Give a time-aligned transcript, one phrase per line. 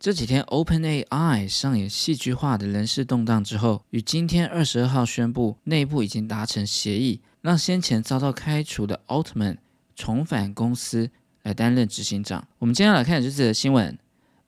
[0.00, 9.58] 这几天 OpenAI 上演戏剧化的人事动荡之后，与今天二十二号宣布内部已经达成协议，让先前遭到开除的 Altman
[9.94, 11.10] 重返公司
[11.42, 12.48] 来担任执行长。
[12.60, 13.98] 我们接下来看这则新闻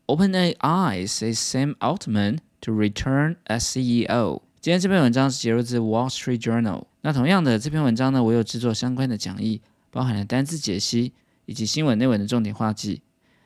[0.06, 4.40] ：OpenAI says Sam Altman to return as CEO。
[4.62, 6.84] 今天这篇文章是节录自 Wall Street Journal。
[7.02, 9.60] 那同样的这篇文章呢，我有制作相关的讲义，
[9.90, 11.12] 包含了单字解析
[11.44, 13.02] 以及新闻内文的重点画记。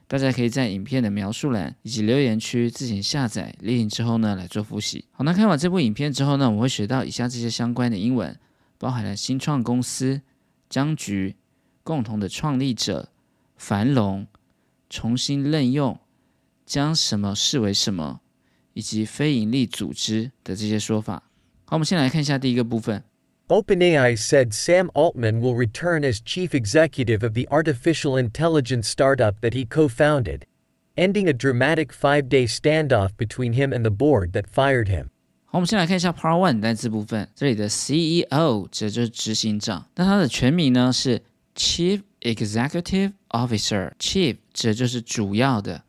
[0.08, 5.04] 大家可以在影片的描述栏以及留言区自行下载列印之后呢来做复习。
[5.10, 8.38] 好，那看完这部影片之后呢，我们会学到以下这些相关的英文，
[8.78, 10.22] 包含了新创公司、
[10.70, 11.34] 僵局、
[11.82, 13.08] 共同的创立者、
[13.56, 14.26] 繁荣、
[14.88, 15.98] 重新任用、
[16.64, 18.20] 将什么视为什么，
[18.74, 21.24] 以及非营利组织的这些说法。
[21.64, 23.02] 好，我们先来看一下第一个部分。
[23.49, 29.65] OpenAI said Sam Altman will return as chief executive of the artificial intelligence startup that he
[29.65, 30.45] co founded,
[30.95, 35.09] ending a dramatic five day standoff between him and the board that fired him.
[35.45, 37.27] 好，我们先来看一下 Part One 单词部分。
[37.35, 41.21] 这里的 CEO 指的就是执行长，那它的全名呢是
[41.53, 45.83] Chief Executive Officer。Chief 指的就是主要的，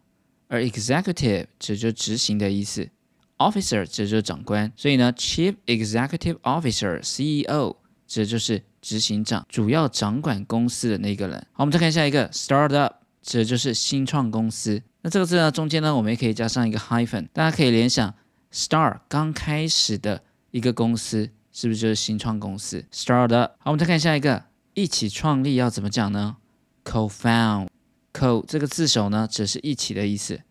[0.49, 2.89] 而 Executive 指的就是执行的意思。
[3.38, 7.76] Officer 指就是长官，所以呢，Chief Executive Officer CEO
[8.08, 11.38] 指的就是执行长，主要掌管公司的那个人。
[11.54, 14.82] 好，我们再看下一个，Startup 指的就是新创公司。
[15.02, 18.14] 那这个字呢，中间呢，我们也可以加上一个 hyphen，大家可以联想
[18.52, 23.50] star 刚开始的一个公司，是不是就是新创公司？Startup。
[23.60, 26.38] 好，我们再看下一个，一起创立要怎么讲呢
[26.84, 30.42] ？Co-found，co 这个字首呢，只是一起的意思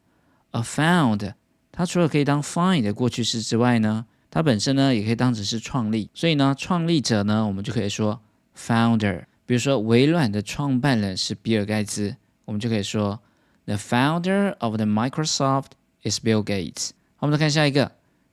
[0.52, 1.32] ，a found。
[1.76, 8.22] 它除了可以当 find 的过去式之外呢，它本身呢也可以当成是创立，所以呢，创立者呢，我们就可以说
[8.56, 9.26] founder。
[9.44, 13.20] 比如说微软的创办人是比尔盖茨，我们就可以说
[13.66, 16.92] the founder of the Microsoft is Bill Gates。
[17.16, 17.92] 好，我们再看下一个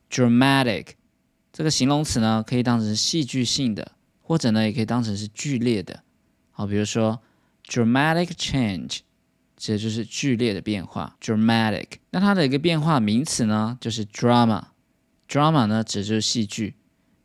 [0.09, 0.91] dramatic
[1.51, 3.91] 这个形容词呢，可以当成是戏剧性的，
[4.21, 6.01] 或者呢也可以当成是剧烈的。
[6.51, 7.19] 好，比如说
[7.67, 8.99] dramatic change。
[9.55, 11.87] 这就是剧烈的变化，dramatic。
[12.09, 16.75] 那它的一个变化名词呢，就是 drama，drama 呢指的就是戏剧。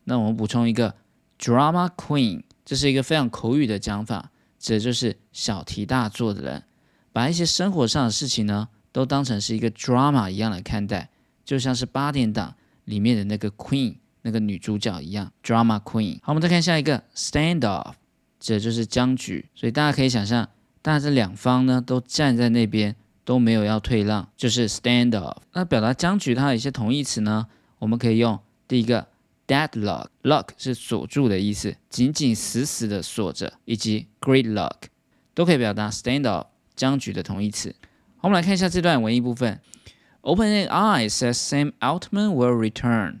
[0.05, 0.95] 那我们补充一个
[1.37, 6.63] drama queen，这是一个非常口语的讲法，指的就是小题大做的人，
[7.11, 11.09] 把一些生活上的事情呢，都当成是一个 drama 一样来看待，
[11.43, 16.19] 就像是八点档里面的那个 queen 那个女主角一样，drama queen。
[16.21, 17.93] 好，我们再看下一个 standoff，
[18.39, 20.47] 指的就是僵局，所以大家可以想象。
[20.81, 22.95] 但是两方呢都站在那边，
[23.25, 25.35] 都没有要退让，就是 stand off。
[25.53, 27.47] 那表达僵局，它的一些同义词呢，
[27.79, 29.07] 我们可以用第一个
[29.45, 34.83] deadlock，lock 是锁住的意思，紧紧死死的锁着，以及 gridlock
[35.33, 36.45] 都可以表达 stand off
[36.75, 37.75] 僵局的同义词。
[38.17, 39.59] 好，我们来看一下这段文艺部分。
[40.21, 43.19] OpenAI says Sam Altman will return。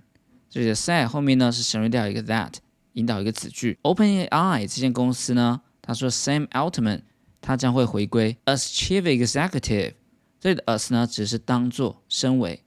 [0.49, 2.53] 这里的 say 后面呢是省略掉一个 that，
[2.93, 3.77] 引导一个子句。
[3.83, 7.01] OpenAI 这间公司呢，他说 Sam Altman。
[7.49, 9.93] 他将会回归 as chief executive，
[10.39, 12.63] 这里的 as 呢只是当做身为，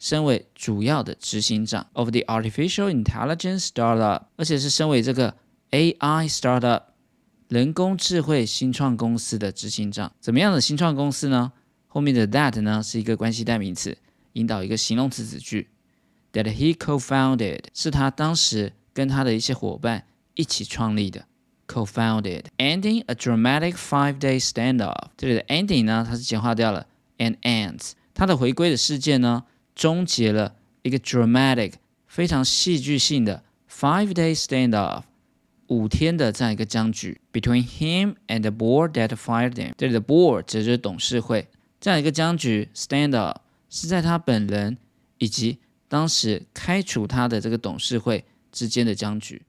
[0.00, 5.36] 身为主要的执行长 of the artificial intelligence startup，而且是身为这个
[5.70, 6.82] AI startup
[7.46, 10.12] 人工智慧新创公司的执行长。
[10.18, 11.52] 怎么样的新创公司呢？
[11.86, 13.96] 后面的 that 呢是一个关系代名词，
[14.32, 15.68] 引导一个形容词子句。
[16.32, 20.04] That he co-founded 是他当时跟他的一些伙伴
[20.34, 21.28] 一起创立的。
[21.66, 25.08] Co-founded, ending a dramatic five-day standoff。
[25.16, 26.86] 这里的 ending 呢，它是简化掉了
[27.18, 27.92] and ends。
[28.14, 29.44] 它的回归的事件呢，
[29.74, 31.74] 终结了一个 dramatic
[32.06, 35.02] 非常戏剧性的 five-day standoff
[35.66, 39.72] 五天的这样一个僵局 between him and the board that fired him。
[39.76, 41.48] 这里的 board 指的是董事会，
[41.80, 43.34] 这样一个僵局 standoff
[43.68, 44.78] 是在他本人
[45.18, 49.42] 以及当时开除他的这个董事会之间的僵局。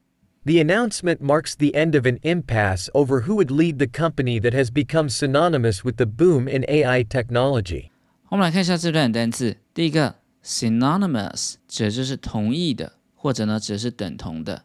[0.47, 4.53] The announcement marks the end of an impasse over who would lead the company that
[4.53, 7.91] has become synonymous with the boom in AI technology.
[8.29, 9.57] 我们来看一下这段单词。
[9.73, 14.65] 第一个，synonymous 指的就是同义的，或者呢指的是等同的。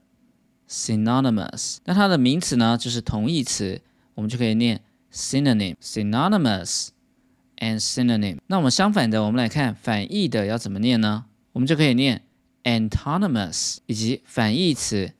[0.67, 3.79] synonymous，那它的名词呢就是同义词，
[4.15, 4.81] 我们就可以念
[5.13, 6.87] synonym，synonymous
[7.59, 8.39] and synonym。
[8.47, 11.25] 那我们相反的，我们来看反义的要怎么念呢？
[11.51, 12.23] 我们就可以念
[12.63, 15.13] antonymous，以及反义词。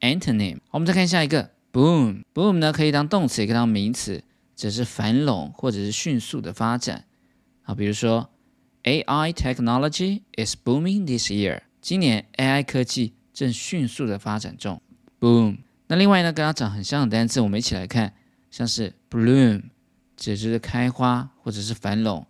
[0.00, 2.22] Antonym，我们再看下一个，boom。
[2.32, 4.24] boom 呢可以当动词，也可以当名词，
[4.56, 7.04] 只是繁荣或者是迅速的发展。
[7.62, 8.30] 好，比如说
[8.84, 11.60] ，AI technology is booming this year。
[11.82, 14.80] 今年 AI 科技正迅速的发展中。
[15.20, 15.58] boom。
[15.86, 18.14] 那另外呢，跟它长很像的单词，我们一起来看，
[18.50, 19.64] 像是 bloom，
[20.16, 22.26] 指的是开花或者是繁荣，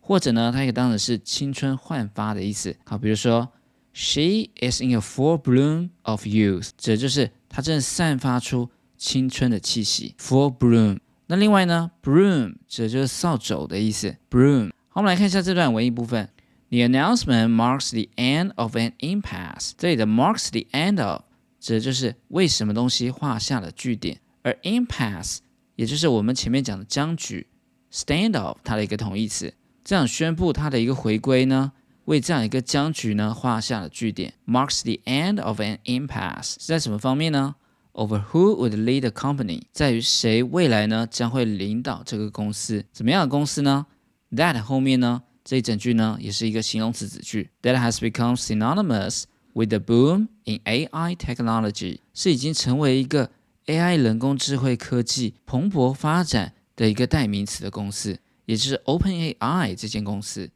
[0.00, 2.76] 或者呢，它也当成是青春焕发的意思。
[2.84, 3.52] 好，比如说
[3.92, 10.14] ，She is in a full bloom of youth，指的就是她正散发出青春的气息。
[10.18, 10.98] Full bloom。
[11.26, 14.16] 那另外呢，broom 指的就是扫帚的意思。
[14.30, 14.70] Broom。
[14.88, 16.28] 好，我们来看一下这段文艺部分。
[16.70, 19.72] The announcement marks the end of an impasse。
[19.76, 21.22] 这里的 marks the end of
[21.58, 25.38] 指的就是为什么东西画下了句点，而 impasse
[25.76, 27.46] 也就是我们前面讲的僵局
[27.92, 29.52] ，stand off 它的一个同义词。
[29.82, 31.72] 这样宣布它的一个回归呢，
[32.10, 34.34] 为这样一个僵局呢画下了句点。
[34.44, 37.54] Marks the end of an impasse 是在什么方面呢
[37.92, 42.84] ？Over who would lead the company，在于谁未来呢将会领导这个公司？
[42.92, 43.86] 怎么样的公司呢
[44.32, 47.50] ？That 后面呢这一整句呢也是一个形容词子句。
[47.62, 49.22] That has become synonymous
[49.52, 53.30] with the boom in AI technology，是已经成为一个
[53.66, 58.18] AI 人工智慧科技蓬勃发展的一个代名词的公司。
[58.46, 60.50] 也就是 OpenAI 这间公司。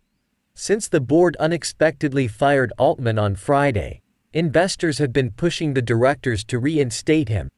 [0.55, 4.01] Since the board unexpectedly fired Altman on Friday,
[4.33, 7.49] investors have been pushing the directors to reinstate him.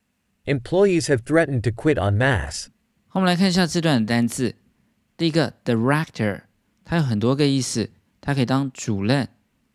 [0.45, 2.67] Employees have threatened to quit en masse.
[3.11, 4.55] 我们来看一下这段的单字。
[5.17, 6.41] 第一个 director，
[6.85, 7.89] 它有很多个意思，
[8.21, 9.27] 它可以当主任，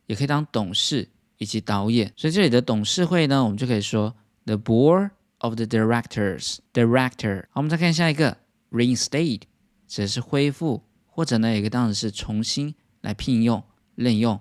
[0.07, 1.09] 也可以当董事
[1.39, 2.13] 以及导演。
[2.17, 4.15] 所以这里的董事会呢，我们就可以说
[4.45, 7.43] the board of the directors director。
[7.51, 8.37] 好，我们再看下一个
[8.71, 9.43] reinstate。
[9.89, 13.64] 指的是恢复，或者呢，也可以当成是重新 来聘用、
[13.96, 14.40] 任用。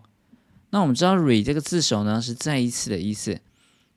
[0.71, 3.41] 那我们知道 “re” 这个字首呢是再一次的意思，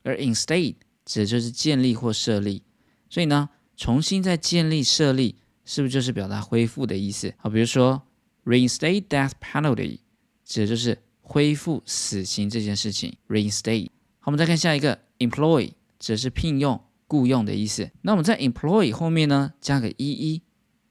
[0.04, 0.76] 而 “instate”
[1.06, 2.64] 指的就是建立或设立。
[3.10, 7.34] 所以呢，重新再建立、设立，是不是就是表达恢复的意思？
[7.38, 8.02] 好，比如说
[8.46, 10.00] “reinstate death penalty”，
[10.44, 13.16] 指的就是恢复死刑这件事情。
[13.28, 13.90] reinstate。
[14.20, 17.92] 好，我们再看下一个 “employ”，指的是聘用、雇佣的意思。
[18.02, 20.42] 那我们在 “employ” 后面呢加个 “ee”。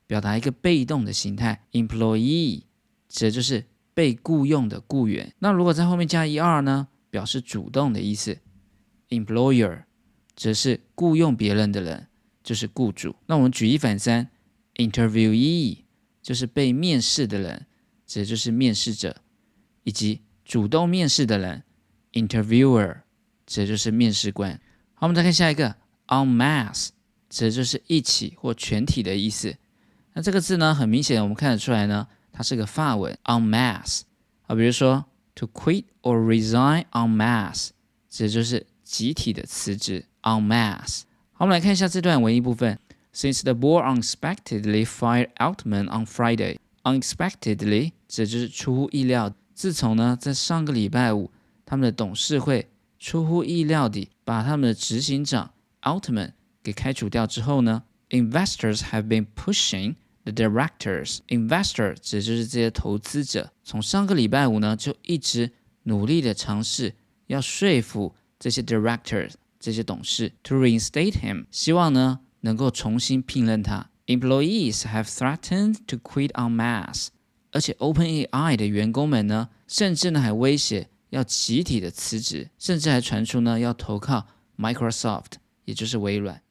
[0.07, 2.65] 表达一个被动的形态，employee
[3.12, 5.32] 指的就是被雇佣的雇员。
[5.38, 8.38] 那如果在后面加 er 呢，表示主动的意思
[9.11, 9.82] ，employer
[10.35, 12.09] 则是雇佣别人的人，
[12.43, 13.14] 就是雇主。
[13.26, 14.31] 那我们举一反三
[14.76, 15.81] ，interviewee
[16.23, 17.67] 就是被面试的人，
[18.06, 19.14] 指的就是面试者，
[19.85, 21.62] 以及主动面试的人
[22.14, 23.03] ，interviewer
[23.44, 24.59] 指的就是面试官。
[24.94, 25.76] 好，我们再看下一个
[26.06, 26.88] ，en masse
[27.29, 29.55] 指的就是一起或全体的意思。
[30.14, 34.02] 那这个字呢，很明显我们看得出来呢，它是个法文，on mass
[34.46, 37.69] 啊，比如说 to quit or resign on masse，
[38.08, 41.02] 指就是集体的辞职，on mass。
[41.32, 42.79] 好，我们来看一下这段文艺部分。
[43.14, 49.35] Since the board unexpectedly fired Altman on Friday，unexpectedly 指就是出乎意料。
[49.55, 51.31] 自从呢，在上个礼拜五，
[51.67, 55.52] 他们的董事会出乎意料地把他们的执行长
[55.82, 56.32] Altman
[56.62, 65.51] 给开除掉之后呢，investors have been pushing The directors, investor 指就是这些投资者，从上个礼拜五呢就一直
[65.83, 66.95] 努力的尝试
[67.27, 73.91] 要说服这些 directors 这些董事 to reinstate him，希望呢能够重新聘任他。
[74.07, 77.09] Employees have threatened to quit en mass，
[77.51, 84.27] 而且 OpenAI 的员工们呢，甚至呢还威胁要集体的辞职，甚至还传出呢要投靠
[84.57, 85.33] Microsoft，
[85.65, 86.43] 也就是微软。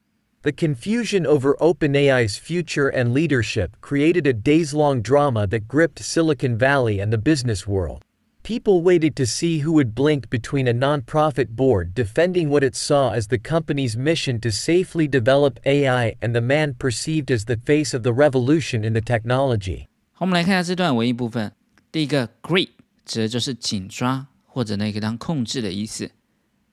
[0.43, 6.57] The confusion over OpenAI's future and leadership created a days long drama that gripped Silicon
[6.57, 8.03] Valley and the business world.
[8.45, 13.11] People waited to see who would blink between a nonprofit board defending what it saw
[13.11, 17.93] as the company's mission to safely develop AI and the man perceived as the face
[17.93, 19.89] of the revolution in the technology.
[20.13, 21.51] 好，我们来看一下这段文艺部分。
[21.91, 22.69] 第一个 grip
[23.05, 26.09] 指的就是紧抓或者那个当控制的意思。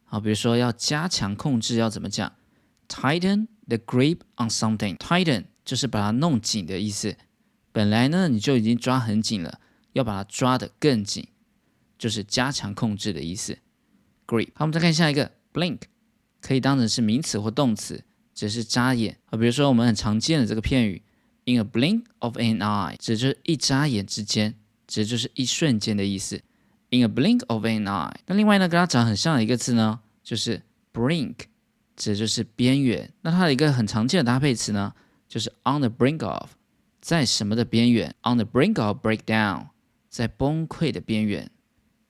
[0.05, 2.31] 好，比如说要加强控制，要怎么讲？
[2.87, 7.16] Tighten The grip on something, tighten 就是把它弄紧的意思。
[7.70, 9.60] 本来呢你就已经抓很紧了，
[9.92, 11.28] 要把它抓得更紧，
[11.98, 13.58] 就是加强控制的意思。
[14.26, 14.48] Grip。
[14.54, 15.80] 好，我们再看下一个，blink，
[16.40, 18.02] 可以当成是名词或动词，
[18.34, 19.18] 只是眨眼。
[19.26, 21.02] 啊，比如说我们很常见的这个片语
[21.44, 24.54] ，in a blink of an eye，指就是一眨眼之间，
[24.86, 26.40] 指就是一瞬间的意思。
[26.90, 28.14] In a blink of an eye。
[28.26, 31.34] 那另外呢，跟它长很像的一个字呢，就是 brink。
[31.98, 33.12] 指的就是边缘。
[33.20, 34.94] 那它的一个很常见的搭配词呢，
[35.28, 36.50] 就是 on the brink of，
[37.02, 39.66] 在什么的边缘？on the brink of breakdown，
[40.08, 41.50] 在崩溃的边缘。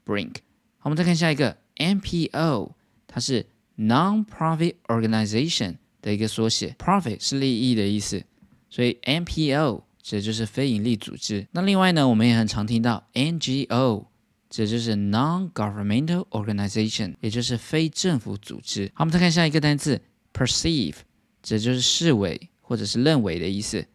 [0.05, 0.37] brink。
[0.77, 2.73] 好，我们再看下一个 NPO，
[3.07, 8.23] 它是 non-profit organization 的一个缩写，profit 是利益的意思，
[8.69, 11.47] 所以 NPO 指的就是非营利组织。
[11.53, 14.05] 那另外呢，我们也很常听到 NGO。
[14.51, 18.91] 这就是 non-governmental organization，也就是非政府组织。
[18.95, 20.01] 好，我们再看下一个单词
[20.33, 20.95] perceive，
[21.43, 23.87] 这就是视为或者是认为的意思。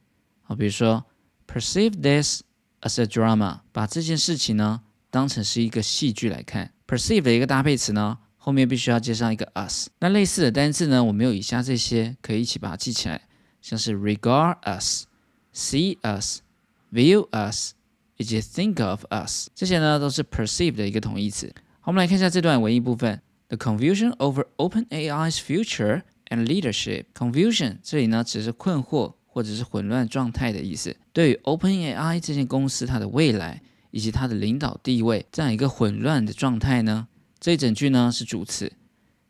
[0.43, 1.03] 好，比如说
[1.47, 2.43] perceive this
[2.81, 6.71] as a drama，把这件事情呢当成是一个戏剧来看。
[6.87, 9.87] perceive 的一个搭配词呢，后面必须要接上一个 us。
[9.99, 13.27] 那类似的单词呢，我们有以下这些，可以一起把它记起来，
[13.61, 15.05] 像是 regard us、
[15.53, 16.41] see us、
[16.91, 17.73] view us
[18.23, 21.53] 以及 think of us，这些呢都是 perceive 的一个同义词。
[21.81, 27.07] 好，我们来看一下这段文艺部分：The confusion over OpenAI's future and leadership。
[27.13, 30.95] confusion 这里呢只是困惑或者是混乱状态的意思。
[31.11, 33.61] 对于 OpenAI 这间公司它的未来。
[33.95, 37.07] 以及它的领导地位这样一个混乱的状态呢？
[37.39, 38.73] 这一整句呢是主词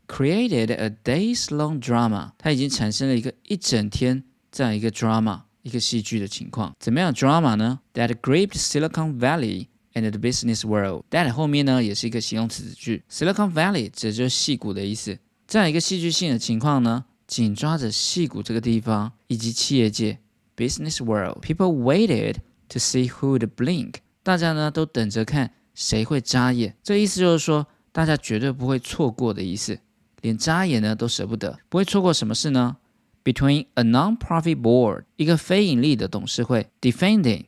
[0.07, 6.71] ，created a days long drama，它已经产生了一个一整天这样一个 drama 一个戏剧的情况。
[6.79, 11.05] 怎么样 drama 呢？That gripped Silicon Valley and the business world。
[11.09, 15.17] That 后面呢也是一个形容词子句，Silicon Valley 指的就是戏骨的意思。
[15.47, 20.19] 这样一个戏剧性的情况呢，紧抓着戏骨这个地方以及企业界
[20.55, 21.41] business world。
[21.41, 22.35] People waited
[22.69, 23.95] to see who would blink。
[24.21, 29.77] 大家呢都等着看谁会眨眼，这意思就是说大家绝对不会错过的意思，
[30.21, 32.77] 连眨眼呢都舍不得，不会错过什么事呢
[33.24, 37.46] ？Between a non-profit board，一个非盈利的董事会，defending，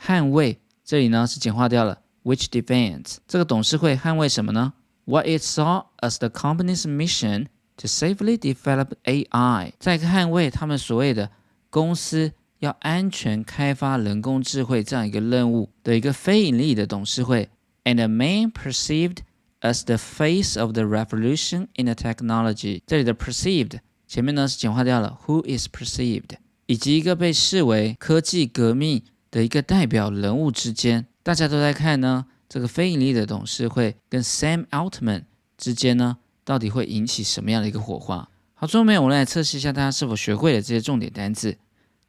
[0.00, 4.74] 捍卫，这里呢是简化掉了，which defends，这个董事会捍卫什么呢？
[5.04, 11.30] What it saw as the company's mission to safely develop AI，在捍卫他们所谓的
[11.70, 12.32] 公司。
[12.60, 17.50] 要安全开发人工智慧这样一个任务的一个非盈利的董事会，
[17.84, 19.18] and a man perceived
[19.60, 22.80] as the face of the revolution in the technology。
[22.86, 23.80] 这里的 perceived
[24.11, 26.31] 前面呢是简化掉了，who is perceived，
[26.65, 35.23] 以及一个被视为科技革命的一个代表人物之间，大家都在看呢，这个非盈利的董事会跟 Sam Altman
[35.57, 38.29] 之间呢，到底会引起什么样的一个火花？
[38.53, 41.57] 好，最后面我们来测试一下大家是否学会了这些重点单词。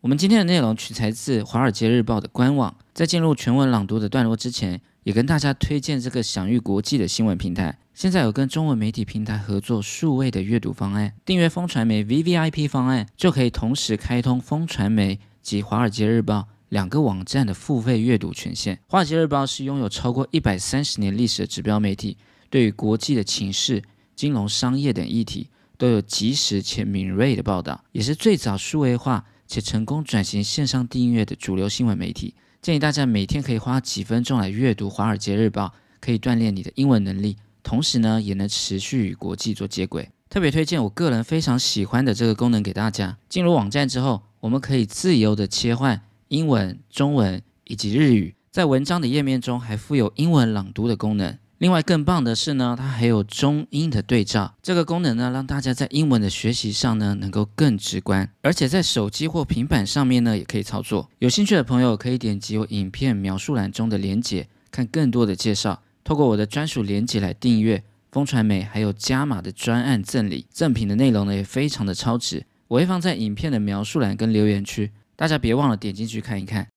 [0.00, 2.78] 我们今天的内容取材自《华尔街日报》的官网。
[2.94, 7.78] 在进入全文朗读的段落之前，也跟大家推荐这个享誉国际的新闻平台。
[7.98, 18.76] 现在有跟中文媒体平台合作数位的阅读方案，订阅风传媒 VVIP 方案，就可以同时开通风传媒及《华尔街日报》两个网站的付费阅读权限。
[18.86, 22.16] 《华尔街日报》是拥有超过一百三十年历史的指标媒体，
[22.48, 23.82] 对于国际的情势、
[24.14, 29.24] 金融、商业等议题都有及时且敏锐的报道，也是最早数位化。
[29.48, 35.66] 且成功转型线上订阅的主流新闻媒体，建议大家每天可以花几分钟来阅读《华尔街日报》，
[35.98, 40.08] 可以锻炼你的英文能力，同时呢，也能持续与国际做接轨。
[40.30, 43.16] 特别推荐我个人非常喜欢的这个功能给大家。
[43.28, 51.38] 进入网站之后，我们可以自由的切换英文、中文以及日语，在文章的页面中还附有英文朗读的功能。
[51.56, 61.10] 另外更棒的是呢，它还有中英的对照，这个功能呢，让大家在英文的学习上呢，能够更直观，而且在手机或平板上面呢，也可以操作。
[61.18, 65.82] 有兴趣的朋友可以点击我影片描述栏中的连结，看更多的介绍。
[66.07, 72.45] 透过我的专属连结来订阅风传媒，还有加码的专案赠礼，赠品的内容呢，也非常的超值。
[72.67, 76.67] 我会放在影片的描述栏跟留言区，大家别忘了点进去看一看。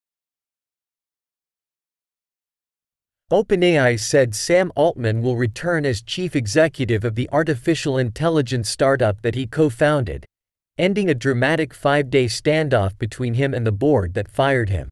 [3.29, 9.33] OpenAI said Sam Altman will return as chief executive of the artificial intelligence startup that
[9.33, 10.23] he co founded,
[10.77, 14.87] ending a dramatic five day standoff between him and the board that fired him.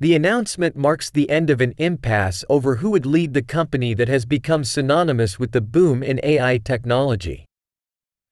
[0.00, 4.08] The announcement marks the end of an impasse over who would lead the company that
[4.08, 7.44] has become synonymous with the boom in AI technology.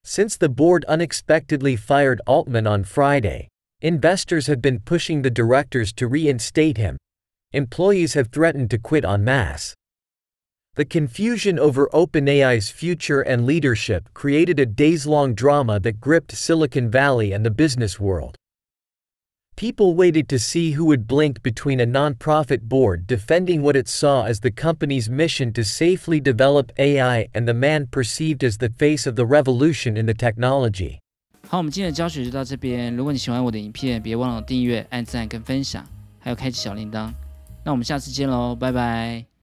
[0.03, 3.49] Since the board unexpectedly fired Altman on Friday,
[3.83, 6.97] investors have been pushing the directors to reinstate him.
[7.53, 9.75] Employees have threatened to quit en masse.
[10.77, 16.91] The confusion over OpenAI's future and leadership created a days long drama that gripped Silicon
[16.91, 18.39] Valley and the business world.
[19.58, 24.25] People waited to see who would blink between a nonprofit board defending what it saw
[24.25, 29.08] as the company's mission to safely develop AI and the man perceived as the face
[29.08, 31.00] of the revolution in the technology.
[31.48, 32.96] 好，我们今天的教学就到这边。
[32.96, 35.86] 如果你喜欢我的影片，别忘了订阅、按赞跟分享，
[36.20, 37.13] 还有开启小铃铛。
[37.63, 39.34] 那我们下次见喽，拜拜。